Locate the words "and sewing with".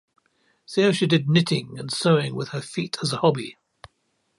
1.77-2.49